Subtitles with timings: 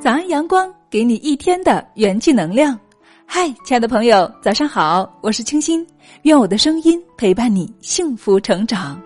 [0.00, 2.78] 早安，阳光给你一天的元气能量。
[3.24, 5.86] 嗨，亲爱的朋友，早上好，我是清新，
[6.22, 9.00] 愿我的声音陪伴你幸福成长。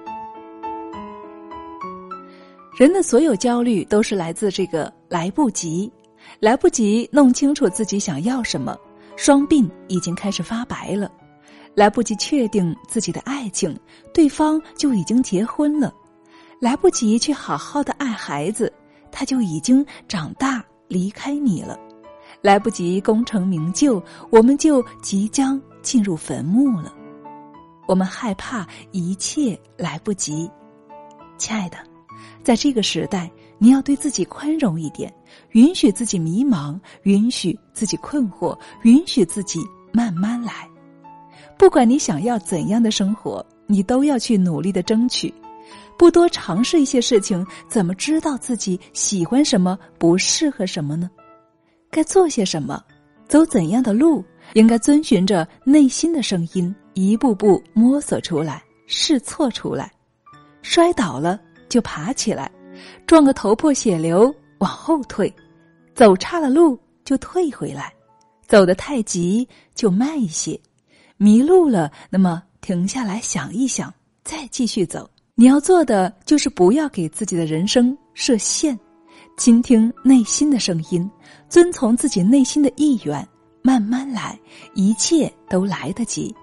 [2.79, 5.93] 人的所有焦虑都是来自这个来不及，
[6.41, 8.77] 来不及弄清楚自己想要什么，
[9.17, 11.09] 双鬓已经开始发白了；
[11.74, 13.79] 来不及确定自己的爱情，
[14.12, 15.91] 对方就已经结婚了；
[16.61, 18.73] 来不及去好好的爱孩子，
[19.10, 20.65] 他就已经长大。
[20.88, 21.77] 离开你了，
[22.41, 26.95] 来不及功成名就，我们就即将进入坟墓了。
[27.88, 30.48] 我们害怕一切来不及，
[31.38, 31.79] 亲爱的，
[32.45, 35.12] 在这个时代，你要对自己宽容一点，
[35.52, 39.60] 允许自己迷茫，允许自己困惑，允许自己
[39.92, 40.69] 慢慢来。
[41.59, 45.32] 不管你想要怎样的生活，你都要去努力的争取。
[45.99, 51.10] 不多尝试一些事情，怎么知道自己喜欢什么，不适合什么呢？
[51.90, 52.84] 该做些什么，
[53.27, 59.90] 走怎样的路，应该遵循着内心的声音，一步步摸索出来，试错出来。
[60.60, 61.40] 摔倒了
[61.71, 62.51] 就爬起来，
[63.07, 65.32] 撞个头破血流往后退，
[65.94, 67.93] 走差了路就退回来，
[68.47, 70.59] 走得太急就慢一些，
[71.16, 73.93] 迷路了那么停下来想一想，
[74.25, 75.09] 再继续走。
[75.34, 78.78] 你要做的就是不要给自己的人生设限，
[79.37, 81.09] 倾听内心的声音，
[81.49, 83.28] 遵从自己内心的意愿，
[83.61, 84.38] 慢慢来，
[84.75, 86.34] 一切都来得及。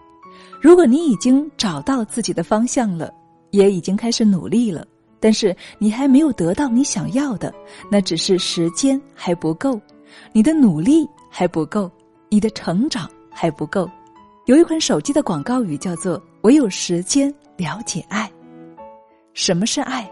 [0.62, 3.12] 如果你已经找到自己的方向了，
[3.50, 4.86] 也已经开始努力了，
[5.24, 7.54] 但是你还没有得到你想要的，
[7.90, 9.80] 那只是时间还不够，
[10.34, 11.90] 你的努力还不够，
[12.28, 13.90] 你的成长还不够。
[14.48, 18.30] 有一款手机的广告语叫做“唯有时间了解爱”。
[19.34, 20.12] 什么是爱？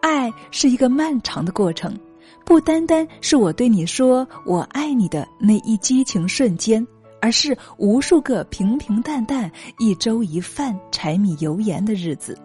[0.00, 1.96] 爱是一个漫长的过程，
[2.44, 6.84] 不单单是我对你说“我爱你”的那一激情瞬间，
[7.20, 12.36] 而是无数个平平淡淡、一粥一饭、柴米油盐的日子。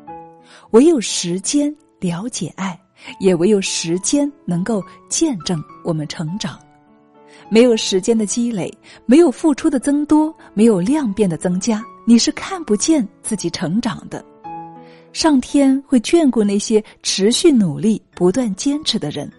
[0.69, 2.79] 唯有时间了解爱，
[3.19, 6.59] 也唯有时间能够见证我们成长。
[7.49, 8.71] 没有时间的积累，
[9.05, 14.23] 没有付出的增多，没有量变的增加，你是看不见自己成长的。
[15.13, 19.31] 上天会眷顾那些持续努力、不断坚持的人。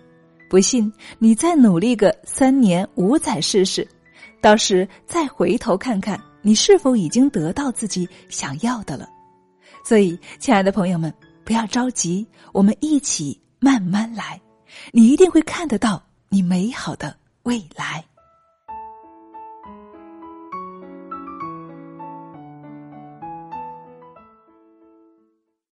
[0.48, 3.86] 不信，你再努力个三年五载试试，
[4.40, 9.08] 到时再回头看看，你是否已经得到自己想要的了。
[9.84, 11.12] 所以，亲爱的朋友们，
[11.46, 14.40] 不要着急，我们一起慢慢来，
[14.90, 18.04] 你一定会看得到你美好的未来。